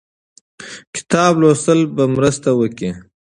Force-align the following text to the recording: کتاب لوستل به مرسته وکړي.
کتاب 0.95 1.33
لوستل 1.41 1.79
به 1.95 2.03
مرسته 2.15 2.49
وکړي. 2.59 2.89